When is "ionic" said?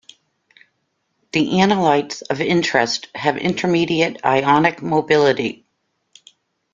4.25-4.81